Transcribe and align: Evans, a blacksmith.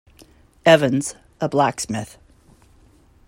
Evans, 0.65 1.13
a 1.39 1.47
blacksmith. 1.47 2.17